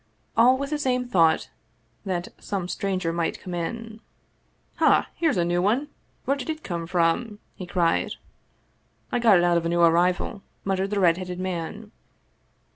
All 0.35 0.57
with 0.57 0.71
the 0.71 0.79
same 0.79 1.07
thought 1.07 1.51
that 2.05 2.29
some 2.39 2.67
stranger 2.67 3.13
might 3.13 3.39
come 3.39 3.53
in." 3.53 3.99
Ha! 4.77 5.07
here's 5.13 5.37
a 5.37 5.45
new 5.45 5.61
one! 5.61 5.89
Where 6.25 6.35
did 6.35 6.49
it 6.49 6.63
come 6.63 6.87
from?" 6.87 7.37
he 7.53 7.67
cried." 7.67 8.13
I 9.11 9.19
got 9.19 9.37
it 9.37 9.43
out 9.43 9.57
of 9.57 9.65
a 9.67 9.69
new 9.69 9.81
arrival," 9.83 10.41
muttered 10.65 10.89
the 10.89 10.99
red 10.99 11.17
headed 11.17 11.39
man. 11.39 11.91